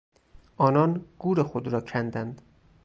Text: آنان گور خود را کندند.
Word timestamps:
آنان 0.57 1.05
گور 1.19 1.43
خود 1.43 1.67
را 1.67 1.81
کندند. 1.81 2.41